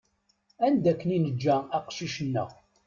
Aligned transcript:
Anda 0.65 0.87
akken 0.91 1.09
i 1.17 1.19
neǧǧa 1.19 1.55
aqcic-nneɣ? 1.77 2.49